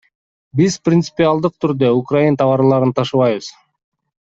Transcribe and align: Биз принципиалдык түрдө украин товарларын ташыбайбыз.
Биз 0.61 0.77
принципиалдык 0.89 1.59
түрдө 1.67 1.91
украин 1.99 2.39
товарларын 2.41 2.95
ташыбайбыз. 3.03 3.53